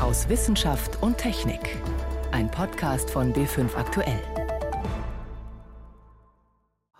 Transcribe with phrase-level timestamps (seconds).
[0.00, 1.76] aus Wissenschaft und Technik.
[2.32, 4.20] Ein Podcast von B5 Aktuell.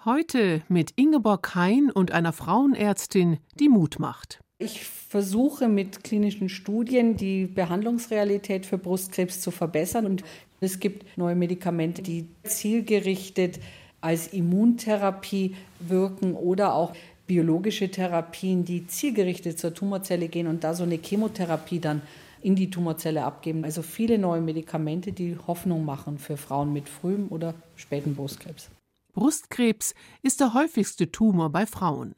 [0.05, 4.41] Heute mit Ingeborg Hein und einer Frauenärztin, die Mut macht.
[4.59, 10.23] Ich versuche mit klinischen Studien die Behandlungsrealität für Brustkrebs zu verbessern und
[10.61, 13.61] es gibt neue Medikamente, die zielgerichtet
[14.03, 16.93] als Immuntherapie wirken oder auch
[17.27, 22.03] biologische Therapien, die zielgerichtet zur Tumorzelle gehen und da so eine Chemotherapie dann
[22.43, 23.65] in die Tumorzelle abgeben.
[23.65, 28.71] Also viele neue Medikamente, die Hoffnung machen für Frauen mit frühem oder spätem Brustkrebs.
[29.13, 32.15] Brustkrebs ist der häufigste Tumor bei Frauen.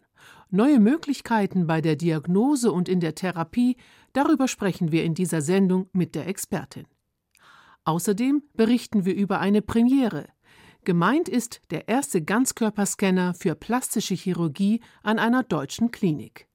[0.50, 3.76] Neue Möglichkeiten bei der Diagnose und in der Therapie,
[4.12, 6.86] darüber sprechen wir in dieser Sendung mit der Expertin.
[7.84, 10.26] Außerdem berichten wir über eine Premiere.
[10.84, 16.48] Gemeint ist der erste Ganzkörperscanner für plastische Chirurgie an einer deutschen Klinik.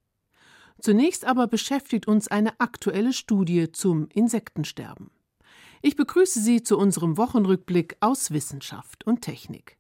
[0.80, 5.12] Zunächst aber beschäftigt uns eine aktuelle Studie zum Insektensterben.
[5.82, 9.78] Ich begrüße Sie zu unserem Wochenrückblick aus Wissenschaft und Technik.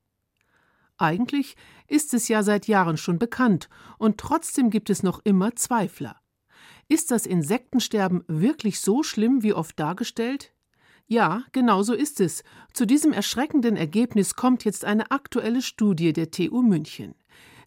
[0.98, 1.56] Eigentlich
[1.88, 6.20] ist es ja seit Jahren schon bekannt, und trotzdem gibt es noch immer Zweifler.
[6.88, 10.54] Ist das Insektensterben wirklich so schlimm wie oft dargestellt?
[11.06, 12.44] Ja, genau so ist es.
[12.73, 17.16] Zu diesem erschreckenden Ergebnis kommt jetzt eine aktuelle Studie der TU München.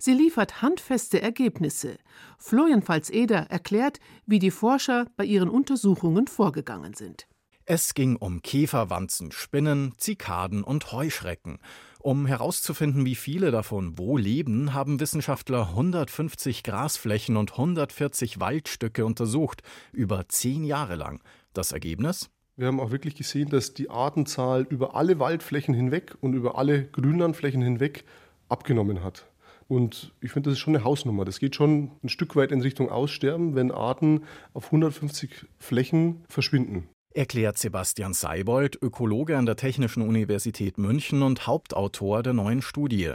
[0.02, 1.98] Sie liefert handfeste Ergebnisse.
[2.38, 7.26] Florian Pfalz-Eder erklärt, wie die Forscher bei ihren Untersuchungen vorgegangen sind.
[7.66, 11.58] Es ging um Käferwanzen, Spinnen, Zikaden und Heuschrecken.
[11.98, 19.62] Um herauszufinden, wie viele davon wo leben, haben Wissenschaftler 150 Grasflächen und 140 Waldstücke untersucht,
[19.92, 21.22] über zehn Jahre lang.
[21.52, 22.30] Das Ergebnis?
[22.56, 26.86] Wir haben auch wirklich gesehen, dass die Artenzahl über alle Waldflächen hinweg und über alle
[26.86, 28.04] Grünlandflächen hinweg
[28.48, 29.29] abgenommen hat.
[29.70, 31.24] Und ich finde, das ist schon eine Hausnummer.
[31.24, 36.88] Das geht schon ein Stück weit in Richtung Aussterben, wenn Arten auf 150 Flächen verschwinden.
[37.14, 43.12] Erklärt Sebastian Seibold, Ökologe an der Technischen Universität München und Hauptautor der neuen Studie.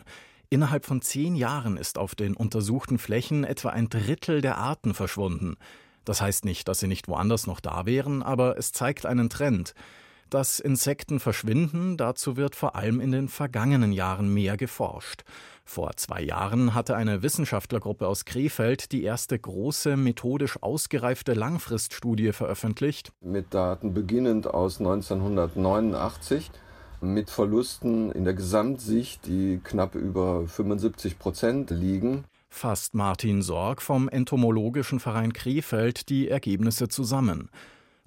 [0.50, 5.58] Innerhalb von zehn Jahren ist auf den untersuchten Flächen etwa ein Drittel der Arten verschwunden.
[6.06, 9.74] Das heißt nicht, dass sie nicht woanders noch da wären, aber es zeigt einen Trend.
[10.30, 15.24] Dass Insekten verschwinden, dazu wird vor allem in den vergangenen Jahren mehr geforscht.
[15.68, 23.12] Vor zwei Jahren hatte eine Wissenschaftlergruppe aus Krefeld die erste große methodisch ausgereifte Langfriststudie veröffentlicht.
[23.20, 26.52] Mit Daten beginnend aus 1989
[27.02, 32.24] mit Verlusten in der Gesamtsicht, die knapp über 75 Prozent liegen
[32.56, 37.50] fasst Martin Sorg vom Entomologischen Verein Krefeld die Ergebnisse zusammen.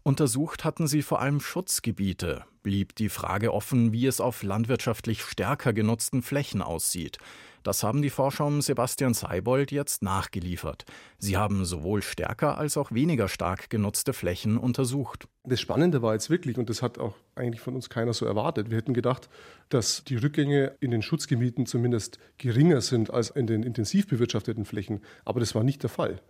[0.02, 5.72] Untersucht hatten sie vor allem Schutzgebiete, blieb die Frage offen, wie es auf landwirtschaftlich stärker
[5.72, 7.18] genutzten Flächen aussieht.
[7.62, 10.84] Das haben die Forscher um Sebastian Seibold jetzt nachgeliefert.
[11.18, 15.28] Sie haben sowohl stärker als auch weniger stark genutzte Flächen untersucht.
[15.44, 18.70] Das Spannende war jetzt wirklich, und das hat auch eigentlich von uns keiner so erwartet,
[18.70, 19.28] wir hätten gedacht,
[19.68, 25.02] dass die Rückgänge in den Schutzgebieten zumindest geringer sind als in den intensiv bewirtschafteten Flächen.
[25.24, 26.22] Aber das war nicht der Fall.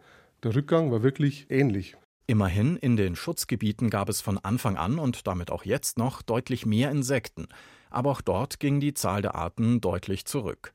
[0.43, 1.97] Der Rückgang war wirklich ähnlich.
[2.31, 6.67] Immerhin, in den Schutzgebieten gab es von Anfang an und damit auch jetzt noch deutlich
[6.67, 7.49] mehr Insekten.
[7.89, 10.75] Aber auch dort ging die Zahl der Arten deutlich zurück.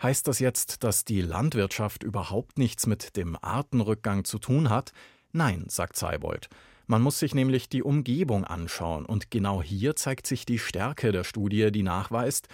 [0.00, 4.92] Heißt das jetzt, dass die Landwirtschaft überhaupt nichts mit dem Artenrückgang zu tun hat?
[5.32, 6.48] Nein, sagt Seibold.
[6.86, 11.24] Man muss sich nämlich die Umgebung anschauen, und genau hier zeigt sich die Stärke der
[11.24, 12.46] Studie, die nachweist,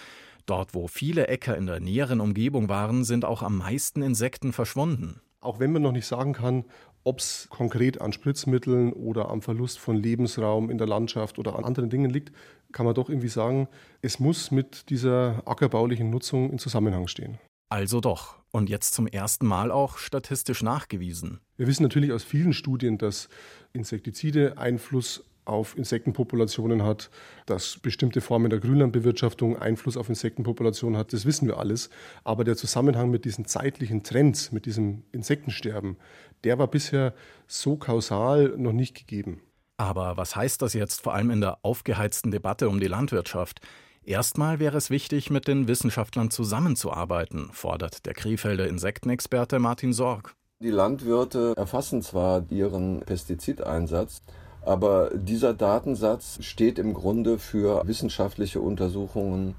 [0.47, 5.21] dort wo viele Äcker in der näheren Umgebung waren, sind auch am meisten Insekten verschwunden.
[5.41, 6.65] Auch wenn man noch nicht sagen kann,
[7.05, 11.65] ob es konkret an Spritzmitteln oder am Verlust von Lebensraum in der Landschaft oder an
[11.65, 12.33] anderen Dingen liegt,
[12.73, 13.69] kann man doch irgendwie sagen,
[14.03, 17.39] es muss mit dieser ackerbaulichen Nutzung in Zusammenhang stehen.
[17.71, 18.39] Also doch.
[18.51, 21.41] Und jetzt zum ersten Mal auch statistisch nachgewiesen.
[21.57, 23.29] Wir wissen natürlich aus vielen Studien, dass
[23.75, 27.11] Insektizide Einfluss auf Insektenpopulationen hat,
[27.47, 31.91] dass bestimmte Formen der Grünlandbewirtschaftung Einfluss auf Insektenpopulationen hat, das wissen wir alles.
[32.25, 35.97] Aber der Zusammenhang mit diesen zeitlichen Trends, mit diesem Insektensterben,
[36.45, 37.15] der war bisher
[37.47, 39.41] so kausal noch nicht gegeben.
[39.77, 43.61] Aber was heißt das jetzt vor allem in der aufgeheizten Debatte um die Landwirtschaft?
[44.05, 50.35] Erstmal wäre es wichtig, mit den Wissenschaftlern zusammenzuarbeiten, fordert der Krefelder Insektenexperte Martin Sorg.
[50.61, 54.23] Die Landwirte erfassen zwar ihren Pestizideinsatz,
[54.69, 59.55] aber dieser Datensatz steht im Grunde für wissenschaftliche Untersuchungen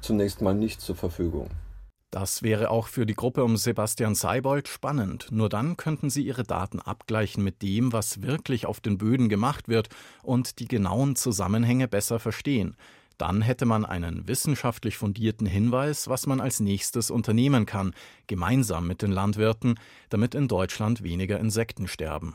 [0.00, 1.48] zunächst mal nicht zur Verfügung.
[2.10, 5.28] Das wäre auch für die Gruppe um Sebastian Seibold spannend.
[5.30, 9.68] Nur dann könnten sie ihre Daten abgleichen mit dem, was wirklich auf den Böden gemacht
[9.68, 9.90] wird
[10.24, 12.76] und die genauen Zusammenhänge besser verstehen.
[13.16, 17.94] Dann hätte man einen wissenschaftlich fundierten Hinweis, was man als nächstes unternehmen kann,
[18.26, 19.78] gemeinsam mit den Landwirten,
[20.08, 22.34] damit in Deutschland weniger Insekten sterben.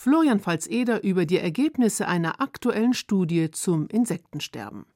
[0.00, 4.86] Florian Pfalz-Eder über die Ergebnisse einer aktuellen Studie zum Insektensterben.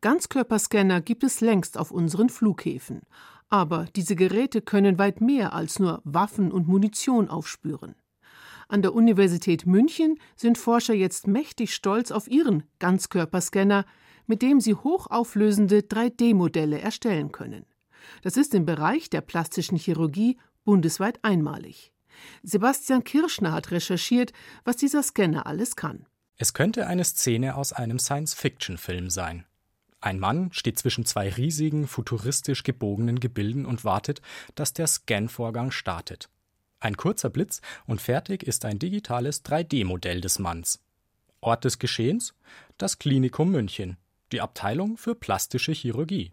[0.00, 3.02] Ganzkörperscanner gibt es längst auf unseren Flughäfen.
[3.48, 7.94] Aber diese Geräte können weit mehr als nur Waffen und Munition aufspüren.
[8.66, 13.86] An der Universität München sind Forscher jetzt mächtig stolz auf ihren Ganzkörperscanner,
[14.26, 17.66] mit dem sie hochauflösende 3D-Modelle erstellen können.
[18.22, 21.92] Das ist im Bereich der plastischen Chirurgie bundesweit einmalig.
[22.42, 24.32] Sebastian Kirschner hat recherchiert,
[24.64, 26.06] was dieser Scanner alles kann.
[26.36, 29.44] Es könnte eine Szene aus einem Science-Fiction-Film sein.
[30.00, 34.20] Ein Mann steht zwischen zwei riesigen, futuristisch gebogenen Gebilden und wartet,
[34.54, 36.28] dass der Scan-Vorgang startet.
[36.78, 40.80] Ein kurzer Blitz und fertig ist ein digitales 3D-Modell des Manns.
[41.40, 42.34] Ort des Geschehens?
[42.76, 43.96] Das Klinikum München,
[44.32, 46.32] die Abteilung für plastische Chirurgie.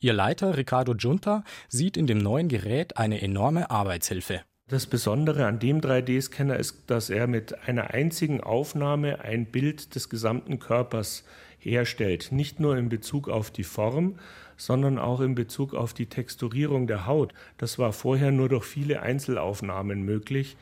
[0.00, 4.42] Ihr Leiter Ricardo Junta sieht in dem neuen Gerät eine enorme Arbeitshilfe.
[4.70, 10.10] Das Besondere an dem 3D-Scanner ist, dass er mit einer einzigen Aufnahme ein Bild des
[10.10, 11.24] gesamten Körpers
[11.58, 12.32] herstellt.
[12.32, 14.18] Nicht nur in Bezug auf die Form,
[14.58, 17.32] sondern auch in Bezug auf die Texturierung der Haut.
[17.56, 20.58] Das war vorher nur durch viele Einzelaufnahmen möglich.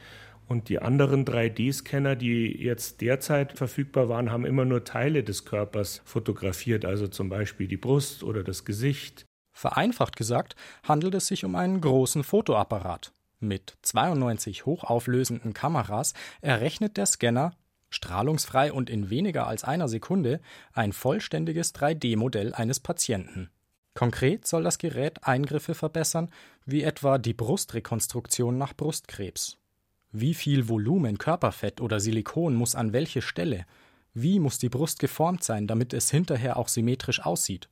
[0.46, 6.00] Und die anderen 3D-Scanner, die jetzt derzeit verfügbar waren, haben immer nur Teile des Körpers
[6.04, 9.26] fotografiert, also zum Beispiel die Brust oder das Gesicht.
[9.52, 10.54] Vereinfacht gesagt
[10.84, 13.15] handelt es sich um einen großen Fotoapparat.
[13.38, 17.52] Mit 92 hochauflösenden Kameras errechnet der Scanner
[17.90, 20.40] strahlungsfrei und in weniger als einer Sekunde
[20.72, 23.50] ein vollständiges 3D-Modell eines Patienten.
[23.94, 26.30] Konkret soll das Gerät Eingriffe verbessern,
[26.66, 29.56] wie etwa die Brustrekonstruktion nach Brustkrebs.
[30.12, 33.64] Wie viel Volumen Körperfett oder Silikon muss an welche Stelle?
[34.12, 37.68] Wie muss die Brust geformt sein, damit es hinterher auch symmetrisch aussieht?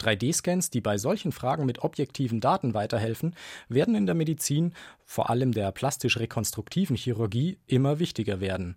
[0.00, 3.34] 3D-Scans, die bei solchen Fragen mit objektiven Daten weiterhelfen,
[3.68, 4.72] werden in der Medizin,
[5.04, 8.76] vor allem der plastisch-rekonstruktiven Chirurgie, immer wichtiger werden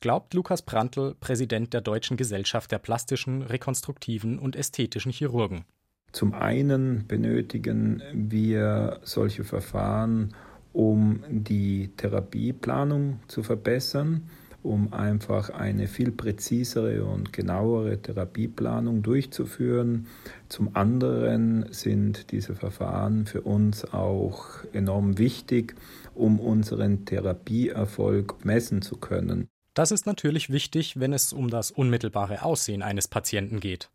[0.00, 5.64] glaubt Lukas Prantl, Präsident der Deutschen Gesellschaft der plastischen, rekonstruktiven und ästhetischen Chirurgen.
[6.12, 10.34] Zum einen benötigen wir solche Verfahren,
[10.72, 14.30] um die Therapieplanung zu verbessern,
[14.62, 20.06] um einfach eine viel präzisere und genauere Therapieplanung durchzuführen.
[20.48, 25.74] Zum anderen sind diese Verfahren für uns auch enorm wichtig,
[26.14, 29.48] um unseren Therapieerfolg messen zu können.
[29.74, 33.90] Das ist natürlich wichtig, wenn es um das unmittelbare Aussehen eines Patienten geht.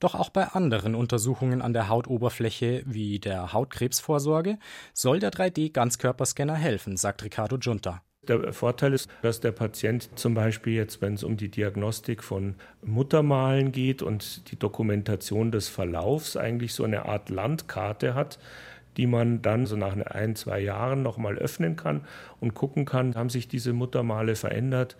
[0.00, 4.58] Doch auch bei anderen Untersuchungen an der Hautoberfläche wie der Hautkrebsvorsorge
[4.94, 8.02] soll der 3D-Ganzkörperscanner helfen, sagt Ricardo Junta.
[8.28, 12.54] Der Vorteil ist, dass der Patient zum Beispiel jetzt, wenn es um die Diagnostik von
[12.82, 18.38] Muttermalen geht und die Dokumentation des Verlaufs eigentlich so eine Art Landkarte hat,
[18.98, 22.02] die man dann so nach ein, zwei Jahren nochmal öffnen kann
[22.40, 24.96] und gucken kann, haben sich diese Muttermale verändert,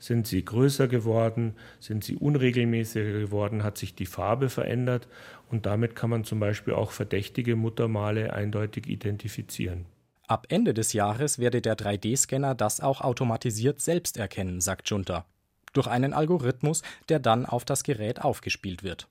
[0.00, 1.54] sind sie größer geworden?
[1.78, 3.62] Sind sie unregelmäßiger geworden?
[3.62, 5.06] Hat sich die Farbe verändert?
[5.50, 9.84] Und damit kann man zum Beispiel auch verdächtige Muttermale eindeutig identifizieren.
[10.30, 15.24] Ab Ende des Jahres werde der 3D-Scanner das auch automatisiert selbst erkennen, sagt Junta.
[15.72, 19.08] Durch einen Algorithmus, der dann auf das Gerät aufgespielt wird.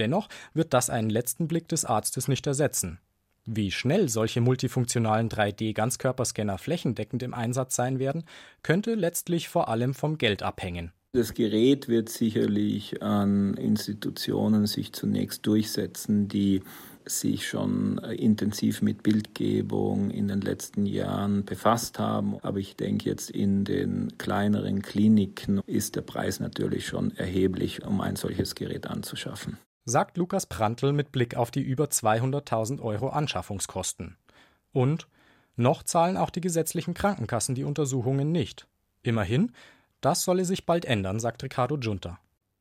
[0.00, 2.98] Dennoch wird das einen letzten Blick des Arztes nicht ersetzen.
[3.44, 8.24] Wie schnell solche multifunktionalen 3D-Ganzkörperscanner flächendeckend im Einsatz sein werden,
[8.64, 10.90] könnte letztlich vor allem vom Geld abhängen.
[11.12, 16.62] Das Gerät wird sicherlich an Institutionen sich zunächst durchsetzen, die
[17.08, 22.38] sich schon intensiv mit Bildgebung in den letzten Jahren befasst haben.
[22.42, 28.00] Aber ich denke, jetzt in den kleineren Kliniken ist der Preis natürlich schon erheblich, um
[28.00, 34.18] ein solches Gerät anzuschaffen sagt Lukas Prantl mit Blick auf die über 200.000 Euro Anschaffungskosten.
[34.72, 35.08] Und
[35.56, 38.68] noch zahlen auch die gesetzlichen Krankenkassen die Untersuchungen nicht.
[39.02, 39.52] Immerhin,
[40.00, 42.20] das solle sich bald ändern, sagt Ricardo Junta.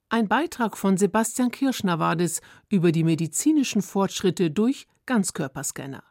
[0.10, 6.02] Ein Beitrag von Sebastian Kirschner war das über die medizinischen Fortschritte durch Ganzkörperscanner.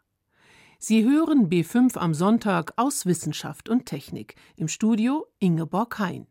[0.79, 4.35] Sie hören B5 am Sonntag aus Wissenschaft und Technik.
[4.57, 6.27] Im Studio Ingeborg Hein.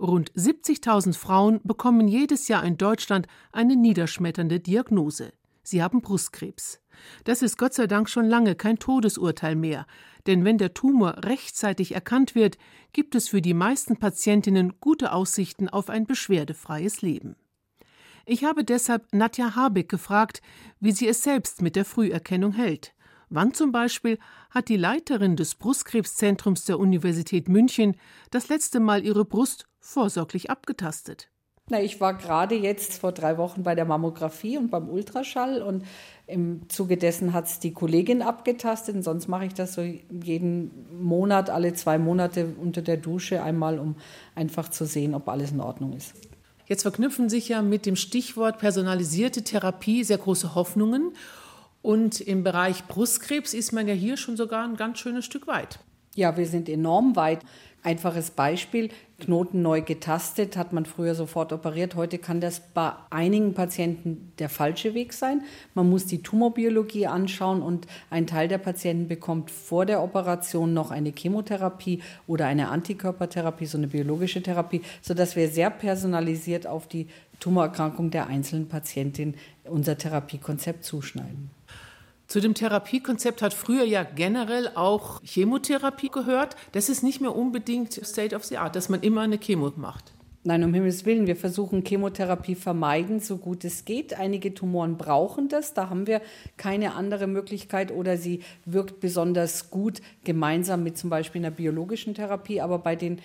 [0.00, 5.32] Rund 70.000 Frauen bekommen jedes Jahr in Deutschland eine niederschmetternde Diagnose.
[5.64, 6.80] Sie haben Brustkrebs.
[7.24, 9.86] Das ist Gott sei Dank schon lange kein Todesurteil mehr,
[10.26, 12.56] denn wenn der Tumor rechtzeitig erkannt wird,
[12.92, 17.34] gibt es für die meisten Patientinnen gute Aussichten auf ein beschwerdefreies Leben.
[18.26, 20.40] Ich habe deshalb Nadja Habeck gefragt,
[20.80, 22.94] wie sie es selbst mit der Früherkennung hält.
[23.28, 24.18] Wann zum Beispiel
[24.50, 27.96] hat die Leiterin des Brustkrebszentrums der Universität München
[28.30, 31.30] das letzte Mal ihre Brust vorsorglich abgetastet.
[31.70, 35.82] Na, ich war gerade jetzt vor drei Wochen bei der Mammographie und beim Ultraschall und
[36.26, 40.70] im Zuge dessen hat es die Kollegin abgetastet und sonst mache ich das so jeden
[41.02, 43.96] Monat, alle zwei Monate unter der Dusche einmal, um
[44.34, 46.12] einfach zu sehen, ob alles in Ordnung ist.
[46.66, 51.12] Jetzt verknüpfen sich ja mit dem Stichwort personalisierte Therapie sehr große Hoffnungen.
[51.80, 55.78] Und im Bereich Brustkrebs ist man ja hier schon sogar ein ganz schönes Stück weit.
[56.14, 57.40] Ja, wir sind enorm weit.
[57.82, 61.96] Einfaches Beispiel, Knoten neu getastet, hat man früher sofort operiert.
[61.96, 65.42] Heute kann das bei einigen Patienten der falsche Weg sein.
[65.74, 70.92] Man muss die Tumorbiologie anschauen und ein Teil der Patienten bekommt vor der Operation noch
[70.92, 77.08] eine Chemotherapie oder eine Antikörpertherapie, so eine biologische Therapie, sodass wir sehr personalisiert auf die
[77.38, 81.50] Tumorerkrankung der einzelnen Patientin unser Therapiekonzept zuschneiden.
[82.26, 86.56] Zu dem Therapiekonzept hat früher ja generell auch Chemotherapie gehört.
[86.72, 90.14] Das ist nicht mehr unbedingt State of the Art, dass man immer eine Chemo macht.
[90.46, 94.18] Nein, um Himmels Willen, wir versuchen Chemotherapie vermeiden, so gut es geht.
[94.18, 96.20] Einige Tumoren brauchen das, da haben wir
[96.58, 102.60] keine andere Möglichkeit oder sie wirkt besonders gut gemeinsam mit zum Beispiel einer biologischen Therapie.
[102.60, 103.20] Aber bei den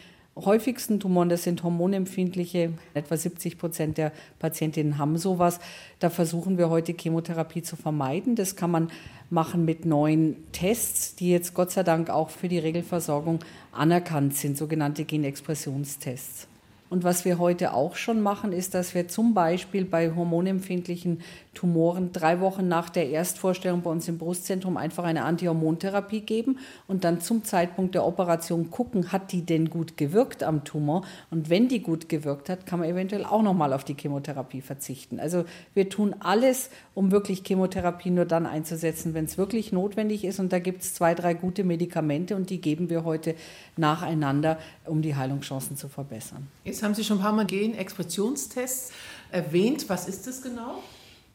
[0.46, 5.60] häufigsten Tumoren, das sind hormonempfindliche, etwa 70 Prozent der Patientinnen haben sowas.
[6.00, 8.36] Da versuchen wir heute Chemotherapie zu vermeiden.
[8.36, 8.92] Das kann man
[9.30, 13.40] machen mit neuen Tests, die jetzt Gott sei Dank auch für die Regelversorgung
[13.72, 16.49] anerkannt sind, sogenannte Genexpressionstests.
[16.90, 21.22] Und was wir heute auch schon machen, ist, dass wir zum Beispiel bei hormonempfindlichen
[21.54, 27.04] Tumoren drei Wochen nach der Erstvorstellung bei uns im Brustzentrum einfach eine Antihormontherapie geben und
[27.04, 31.06] dann zum Zeitpunkt der Operation gucken, hat die denn gut gewirkt am Tumor?
[31.32, 35.20] Und wenn die gut gewirkt hat, kann man eventuell auch nochmal auf die Chemotherapie verzichten.
[35.20, 35.44] Also
[35.74, 40.40] wir tun alles, um wirklich Chemotherapie nur dann einzusetzen, wenn es wirklich notwendig ist.
[40.40, 43.36] Und da gibt es zwei, drei gute Medikamente und die geben wir heute
[43.76, 46.48] nacheinander, um die Heilungschancen zu verbessern.
[46.80, 48.94] Jetzt haben Sie schon ein paar Mal Gen-Expressionstests
[49.34, 49.90] erwähnt.
[49.90, 50.82] Was ist das genau?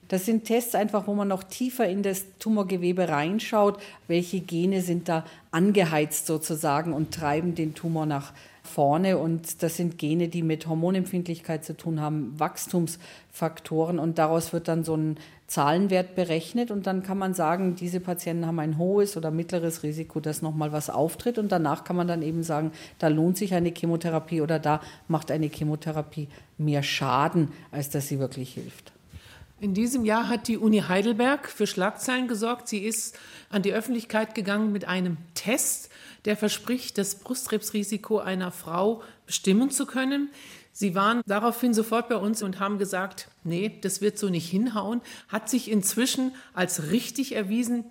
[0.08, 5.06] Das sind Tests einfach, wo man noch tiefer in das Tumorgewebe reinschaut, welche Gene sind
[5.06, 8.32] da angeheizt sozusagen und treiben den Tumor nach
[8.64, 9.18] vorne.
[9.18, 13.98] Und das sind Gene, die mit Hormonempfindlichkeit zu tun haben, Wachstumsfaktoren.
[13.98, 15.16] Und daraus wird dann so ein
[15.46, 16.70] Zahlenwert berechnet.
[16.70, 20.72] Und dann kann man sagen, diese Patienten haben ein hohes oder mittleres Risiko, dass nochmal
[20.72, 21.38] was auftritt.
[21.38, 25.30] Und danach kann man dann eben sagen, da lohnt sich eine Chemotherapie oder da macht
[25.30, 26.28] eine Chemotherapie
[26.58, 28.92] mehr Schaden, als dass sie wirklich hilft.
[29.60, 32.68] In diesem Jahr hat die Uni Heidelberg für Schlagzeilen gesorgt.
[32.68, 33.16] Sie ist
[33.50, 35.90] an die Öffentlichkeit gegangen mit einem Test,
[36.24, 40.30] der verspricht, das Brustkrebsrisiko einer Frau bestimmen zu können.
[40.72, 45.02] Sie waren daraufhin sofort bei uns und haben gesagt, nee, das wird so nicht hinhauen.
[45.28, 47.84] Hat sich inzwischen als richtig erwiesen.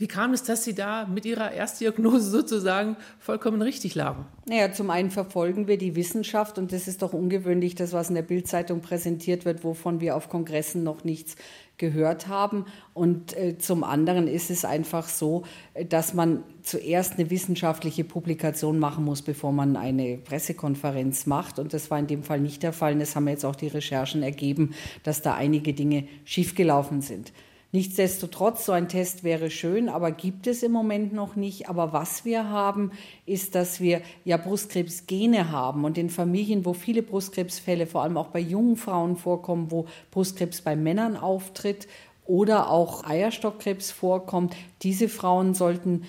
[0.00, 4.26] Wie kam es, dass Sie da mit Ihrer Erstdiagnose sozusagen vollkommen richtig lagen?
[4.46, 8.14] Naja, zum einen verfolgen wir die Wissenschaft und das ist doch ungewöhnlich, das, was in
[8.14, 11.34] der Bildzeitung präsentiert wird, wovon wir auf Kongressen noch nichts
[11.78, 12.66] gehört haben.
[12.94, 15.42] Und äh, zum anderen ist es einfach so,
[15.88, 21.58] dass man zuerst eine wissenschaftliche Publikation machen muss, bevor man eine Pressekonferenz macht.
[21.58, 22.92] Und das war in dem Fall nicht der Fall.
[22.92, 27.32] Und das haben jetzt auch die Recherchen ergeben, dass da einige Dinge schiefgelaufen sind.
[27.70, 31.68] Nichtsdestotrotz, so ein Test wäre schön, aber gibt es im Moment noch nicht.
[31.68, 32.92] Aber was wir haben,
[33.26, 38.28] ist, dass wir ja Brustkrebsgene haben und in Familien, wo viele Brustkrebsfälle, vor allem auch
[38.28, 41.88] bei jungen Frauen vorkommen, wo Brustkrebs bei Männern auftritt
[42.24, 46.04] oder auch Eierstockkrebs vorkommt, diese Frauen sollten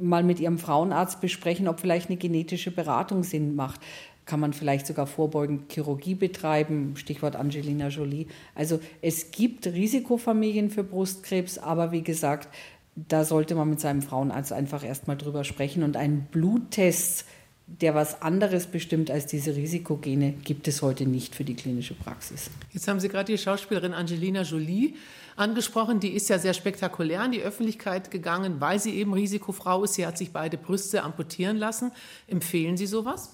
[0.00, 3.80] mal mit ihrem Frauenarzt besprechen, ob vielleicht eine genetische Beratung Sinn macht
[4.26, 8.26] kann man vielleicht sogar vorbeugend Chirurgie betreiben, Stichwort Angelina Jolie.
[8.54, 12.48] Also es gibt Risikofamilien für Brustkrebs, aber wie gesagt,
[12.96, 17.26] da sollte man mit seinem Frauenarzt einfach erstmal drüber sprechen und einen Bluttest,
[17.66, 22.50] der was anderes bestimmt als diese Risikogene, gibt es heute nicht für die klinische Praxis.
[22.72, 24.94] Jetzt haben Sie gerade die Schauspielerin Angelina Jolie
[25.36, 25.98] angesprochen.
[26.00, 29.94] Die ist ja sehr spektakulär in die Öffentlichkeit gegangen, weil sie eben Risikofrau ist.
[29.94, 31.90] Sie hat sich beide Brüste amputieren lassen.
[32.28, 33.30] Empfehlen Sie sowas?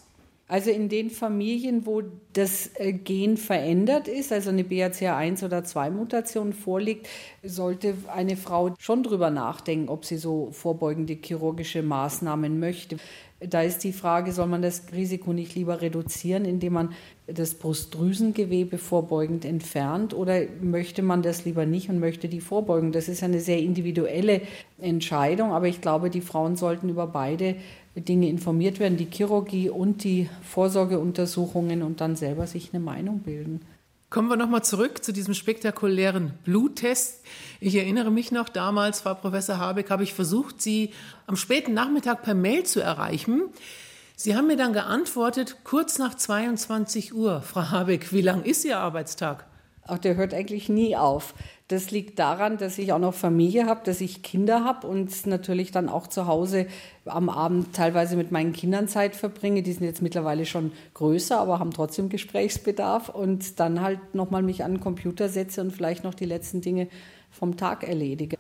[0.51, 2.03] Also in den Familien, wo
[2.33, 7.09] das äh, Gen verändert ist, also eine BRCA1 oder 2 Mutation vorliegt,
[7.45, 12.97] sollte eine Frau schon drüber nachdenken, ob sie so vorbeugende chirurgische Maßnahmen möchte.
[13.39, 16.95] Da ist die Frage, soll man das Risiko nicht lieber reduzieren, indem man
[17.27, 22.91] das Brustdrüsengewebe vorbeugend entfernt oder möchte man das lieber nicht und möchte die vorbeugen?
[22.91, 24.43] Das ist eine sehr individuelle
[24.79, 27.55] Entscheidung, aber ich glaube, die Frauen sollten über beide
[27.97, 33.63] Dinge informiert werden, die Chirurgie und die Vorsorgeuntersuchungen und dann selber sich eine Meinung bilden.
[34.11, 37.25] Kommen wir nochmal zurück zu diesem spektakulären Bluttest.
[37.61, 40.91] Ich erinnere mich noch, damals, Frau Professor Habeck, habe ich versucht, Sie
[41.27, 43.43] am späten Nachmittag per Mail zu erreichen.
[44.17, 47.41] Sie haben mir dann geantwortet, kurz nach 22 Uhr.
[47.43, 49.47] Frau Habeck, wie lang ist Ihr Arbeitstag?
[49.91, 51.35] Ach, der hört eigentlich nie auf.
[51.67, 55.73] Das liegt daran, dass ich auch noch Familie habe, dass ich Kinder habe und natürlich
[55.73, 56.67] dann auch zu Hause
[57.05, 59.63] am Abend teilweise mit meinen Kindern Zeit verbringe.
[59.63, 64.63] Die sind jetzt mittlerweile schon größer, aber haben trotzdem Gesprächsbedarf und dann halt nochmal mich
[64.63, 66.89] an den Computer setze und vielleicht noch die letzten Dinge
[67.31, 68.37] vom Tag erledige.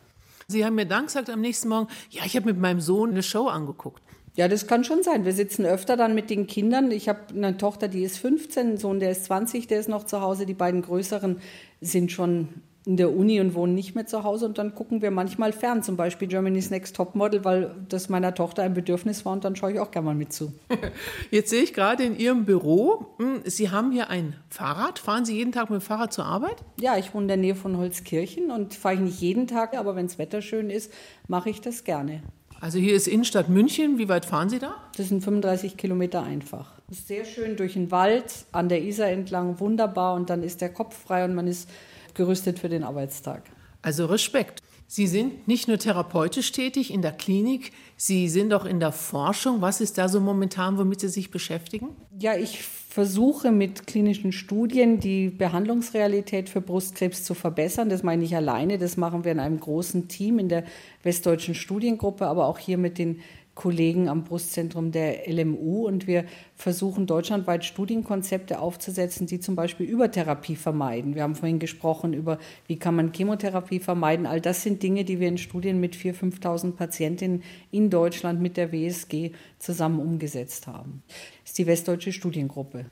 [0.46, 3.22] Sie haben mir dann gesagt am nächsten Morgen, ja, ich habe mit meinem Sohn eine
[3.24, 4.02] Show angeguckt.
[4.36, 5.24] Ja, das kann schon sein.
[5.24, 6.90] Wir sitzen öfter dann mit den Kindern.
[6.90, 10.04] Ich habe eine Tochter, die ist 15, einen Sohn, der ist 20, der ist noch
[10.04, 10.46] zu Hause.
[10.46, 11.40] Die beiden größeren
[11.80, 12.48] sind schon
[12.86, 15.82] in der Uni und wohnen nicht mehr zu Hause und dann gucken wir manchmal fern,
[15.82, 19.54] zum Beispiel Germany's Next Top Model, weil das meiner Tochter ein Bedürfnis war und dann
[19.54, 20.52] schaue ich auch gerne mal mit zu.
[21.30, 24.98] Jetzt sehe ich gerade in Ihrem Büro, hm, Sie haben hier ein Fahrrad.
[24.98, 26.56] Fahren Sie jeden Tag mit dem Fahrrad zur Arbeit?
[26.80, 29.94] Ja, ich wohne in der Nähe von Holzkirchen und fahre ich nicht jeden Tag, aber
[29.94, 30.90] wenn das Wetter schön ist,
[31.28, 32.22] mache ich das gerne.
[32.62, 33.96] Also hier ist Innenstadt München.
[33.96, 34.74] Wie weit fahren Sie da?
[34.98, 36.72] Das sind 35 Kilometer einfach.
[36.90, 40.94] Sehr schön durch den Wald, an der Isar entlang, wunderbar und dann ist der Kopf
[40.94, 41.70] frei und man ist
[42.12, 43.44] gerüstet für den Arbeitstag.
[43.80, 44.60] Also Respekt.
[44.86, 49.60] Sie sind nicht nur therapeutisch tätig in der Klinik, Sie sind auch in der Forschung.
[49.62, 51.90] Was ist da so momentan, womit Sie sich beschäftigen?
[52.18, 52.58] Ja, ich
[52.90, 57.88] versuche mit klinischen Studien die Behandlungsrealität für Brustkrebs zu verbessern.
[57.88, 60.64] Das meine ich alleine, das machen wir in einem großen Team in der
[61.04, 63.20] Westdeutschen Studiengruppe, aber auch hier mit den
[63.54, 70.56] Kollegen am Brustzentrum der LMU und wir versuchen deutschlandweit Studienkonzepte aufzusetzen, die zum Beispiel Übertherapie
[70.56, 71.14] vermeiden.
[71.14, 72.38] Wir haben vorhin gesprochen über,
[72.68, 74.26] wie kann man Chemotherapie vermeiden.
[74.26, 78.56] All das sind Dinge, die wir in Studien mit 4.000, 5.000 Patientinnen in Deutschland mit
[78.56, 81.02] der WSG zusammen umgesetzt haben.
[81.42, 82.86] Das ist die Westdeutsche Studiengruppe.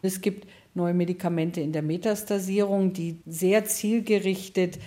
[0.00, 4.78] Es gibt neue Medikamente in der Metastasierung, die sehr zielgerichtet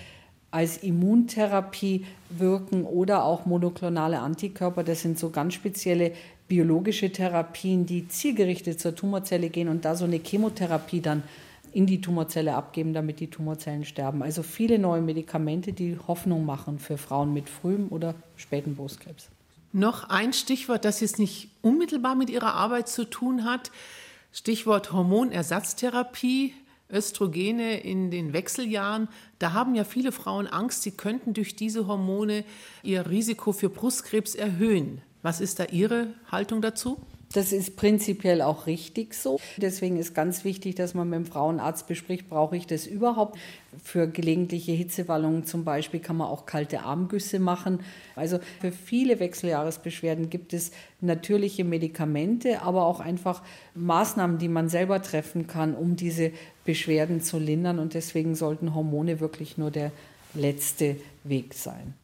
[0.52, 4.84] als Immuntherapie wirken oder auch monoklonale Antikörper.
[4.84, 6.12] Das sind so ganz spezielle
[6.46, 11.22] biologische Therapien, die zielgerichtet zur Tumorzelle gehen und da so eine Chemotherapie dann
[11.72, 14.22] in die Tumorzelle abgeben, damit die Tumorzellen sterben.
[14.22, 19.30] Also viele neue Medikamente, die Hoffnung machen für Frauen mit frühem oder spätem Brustkrebs.
[19.72, 23.70] Noch ein Stichwort, das jetzt nicht unmittelbar mit Ihrer Arbeit zu tun hat.
[24.32, 26.52] Stichwort Hormonersatztherapie.
[26.92, 32.44] Östrogene in den Wechseljahren, da haben ja viele Frauen Angst, sie könnten durch diese Hormone
[32.82, 35.00] ihr Risiko für Brustkrebs erhöhen.
[35.22, 37.00] Was ist da Ihre Haltung dazu?
[37.34, 39.40] Das ist prinzipiell auch richtig so.
[39.56, 43.38] Deswegen ist ganz wichtig, dass man mit dem Frauenarzt bespricht, brauche ich das überhaupt?
[43.82, 47.80] Für gelegentliche Hitzewallungen zum Beispiel kann man auch kalte Armgüsse machen.
[48.16, 53.42] Also für viele Wechseljahresbeschwerden gibt es natürliche Medikamente, aber auch einfach
[53.74, 56.32] Maßnahmen, die man selber treffen kann, um diese
[56.66, 57.78] Beschwerden zu lindern.
[57.78, 59.90] Und deswegen sollten Hormone wirklich nur der
[60.34, 61.94] letzte Weg sein.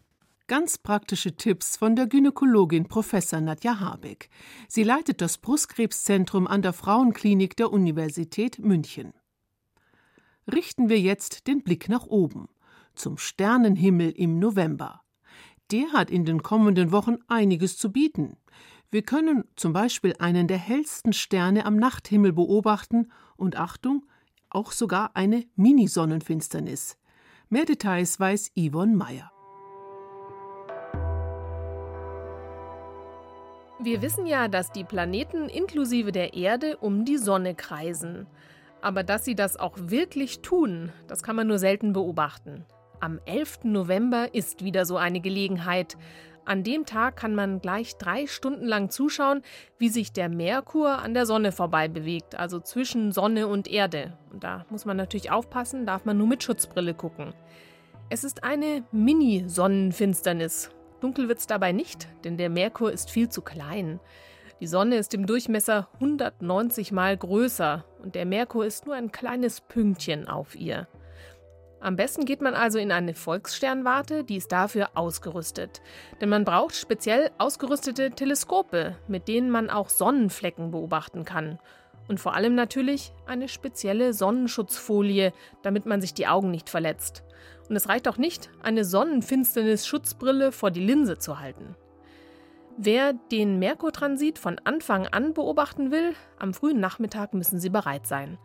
[0.48, 4.30] Ganz praktische Tipps von der Gynäkologin Professor Nadja Habeck.
[4.66, 9.12] Sie leitet das Brustkrebszentrum an der Frauenklinik der Universität München.
[10.50, 12.48] Richten wir jetzt den Blick nach oben,
[12.94, 15.02] zum Sternenhimmel im November.
[15.70, 18.38] Der hat in den kommenden Wochen einiges zu bieten.
[18.90, 24.06] Wir können zum Beispiel einen der hellsten Sterne am Nachthimmel beobachten und Achtung,
[24.48, 26.96] auch sogar eine Mini-Sonnenfinsternis.
[27.50, 29.30] Mehr Details weiß Yvonne Meyer.
[33.80, 38.26] Wir wissen ja, dass die Planeten inklusive der Erde um die Sonne kreisen.
[38.80, 42.64] Aber dass sie das auch wirklich tun, das kann man nur selten beobachten.
[42.98, 43.60] Am 11.
[43.64, 45.96] November ist wieder so eine Gelegenheit.
[46.44, 49.42] An dem Tag kann man gleich drei Stunden lang zuschauen,
[49.78, 54.18] wie sich der Merkur an der Sonne vorbei bewegt, also zwischen Sonne und Erde.
[54.32, 57.32] Und da muss man natürlich aufpassen, darf man nur mit Schutzbrille gucken.
[58.10, 63.42] Es ist eine Mini-Sonnenfinsternis Dunkel wird es dabei nicht, denn der Merkur ist viel zu
[63.42, 64.00] klein.
[64.60, 69.60] Die Sonne ist im Durchmesser 190 mal größer und der Merkur ist nur ein kleines
[69.60, 70.88] Pünktchen auf ihr.
[71.80, 75.80] Am besten geht man also in eine Volkssternwarte, die ist dafür ausgerüstet.
[76.20, 81.60] Denn man braucht speziell ausgerüstete Teleskope, mit denen man auch Sonnenflecken beobachten kann.
[82.08, 87.22] Und vor allem natürlich eine spezielle Sonnenschutzfolie, damit man sich die Augen nicht verletzt.
[87.68, 91.76] Und es reicht auch nicht, eine Sonnenfinsternis-Schutzbrille vor die Linse zu halten.
[92.78, 98.38] Wer den Merkurtransit von Anfang an beobachten will, am frühen Nachmittag müssen Sie bereit sein.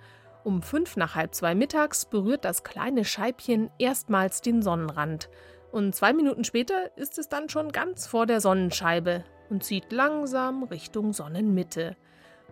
[0.43, 5.30] Um fünf nach halb zwei mittags berührt das kleine Scheibchen erstmals den Sonnenrand.
[5.71, 10.63] Und zwei Minuten später ist es dann schon ganz vor der Sonnenscheibe und zieht langsam
[10.63, 11.95] Richtung Sonnenmitte.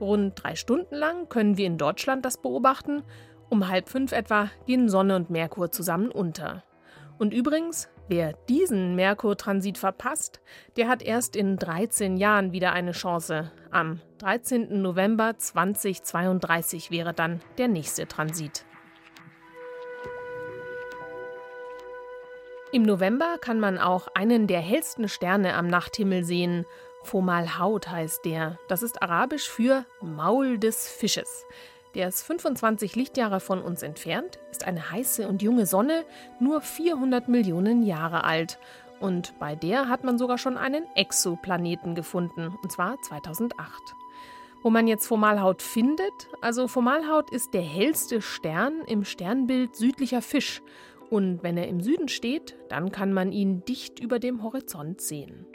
[0.02, 3.04] Rund drei Stunden lang können wir in Deutschland das beobachten
[3.52, 6.64] um halb fünf etwa gehen Sonne und Merkur zusammen unter.
[7.20, 10.42] Und übrigens, Wer diesen Merkur-Transit verpasst,
[10.76, 13.54] der hat erst in 13 Jahren wieder eine Chance.
[13.70, 14.82] Am 13.
[14.82, 18.66] November 2032 wäre dann der nächste Transit.
[22.74, 26.66] Im November kann man auch einen der hellsten Sterne am Nachthimmel sehen.
[27.04, 28.58] Fomalhaut heißt der.
[28.68, 31.46] Das ist arabisch für Maul des Fisches.
[31.94, 36.06] Der ist 25 Lichtjahre von uns entfernt, ist eine heiße und junge Sonne,
[36.40, 38.60] nur 400 Millionen Jahre alt.
[39.02, 43.60] Und bei der hat man sogar schon einen Exoplaneten gefunden, und zwar 2008.
[44.64, 50.62] Wo man jetzt Formalhaut findet, also Formalhaut ist der hellste Stern im Sternbild südlicher Fisch.
[51.10, 55.48] Und wenn er im Süden steht, dann kann man ihn dicht über dem Horizont sehen.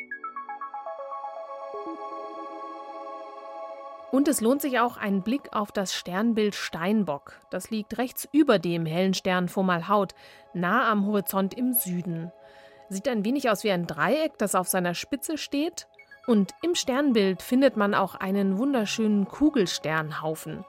[4.17, 7.39] Und es lohnt sich auch ein Blick auf das Sternbild Steinbock.
[7.51, 10.15] Das liegt rechts über dem hellen Stern Fomalhaut,
[10.55, 12.33] nah am Horizont im Süden.
[12.89, 15.87] Sieht ein wenig aus wie ein Dreieck, das auf seiner Spitze steht.
[16.27, 20.65] Und im Sternbild findet man auch einen wunderschönen Kugelsternhaufen.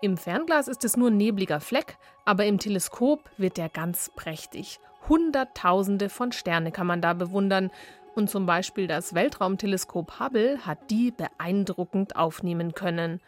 [0.00, 4.80] Im Fernglas ist es nur ein nebliger Fleck, aber im Teleskop wird er ganz prächtig.
[5.08, 7.70] Hunderttausende von Sterne kann man da bewundern
[8.14, 13.20] und zum Beispiel das Weltraumteleskop Hubble hat die beeindruckend aufnehmen können.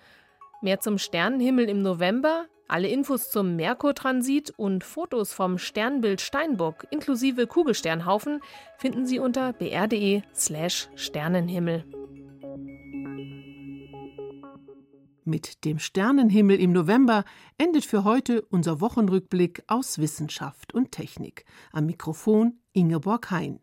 [0.62, 7.46] Mehr zum Sternenhimmel im November, alle Infos zum Merkur-Transit und Fotos vom Sternbild Steinbock inklusive
[7.46, 8.40] Kugelsternhaufen
[8.76, 11.84] finden Sie unter br.de/slash Sternenhimmel.
[15.28, 17.24] Mit dem Sternenhimmel im November
[17.58, 21.44] endet für heute unser Wochenrückblick aus Wissenschaft und Technik.
[21.72, 23.58] Am Mikrofon Ingeborg Hein.